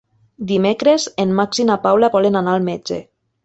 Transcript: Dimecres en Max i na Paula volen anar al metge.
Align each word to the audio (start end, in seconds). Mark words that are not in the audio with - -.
Dimecres 0.51 1.05
en 1.25 1.37
Max 1.41 1.61
i 1.65 1.67
na 1.73 1.77
Paula 1.87 2.13
volen 2.19 2.43
anar 2.43 2.57
al 2.59 2.69
metge. 2.73 3.03